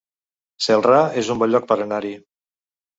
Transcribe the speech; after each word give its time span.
Celrà 0.69 1.03
es 1.23 1.31
un 1.37 1.43
bon 1.45 1.55
lloc 1.55 1.71
per 1.75 1.81
anar-hi 1.89 2.17